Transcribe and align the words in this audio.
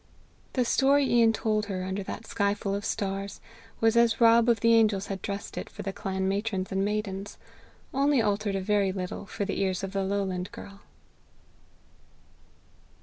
The 0.53 0.65
story 0.65 1.05
Ian 1.07 1.31
told 1.31 1.67
her 1.67 1.83
under 1.83 2.01
that 2.01 2.25
skyful 2.25 2.73
of 2.73 2.83
stars, 2.85 3.39
was 3.79 3.95
as 3.95 4.19
Rob 4.19 4.49
of 4.49 4.61
the 4.61 4.73
Angels 4.73 5.05
had 5.13 5.21
dressed 5.21 5.59
it 5.59 5.69
for 5.69 5.83
the 5.83 5.93
clan 5.93 6.27
matrons 6.27 6.71
and 6.71 6.83
maidens, 6.83 7.37
only 7.93 8.19
altered 8.19 8.55
a 8.55 8.61
very 8.61 8.91
little 8.91 9.27
for 9.27 9.45
the 9.45 9.61
ears 9.61 9.83
of 9.83 9.91
the 9.93 10.03
lowland 10.03 10.51
girl. 10.51 10.81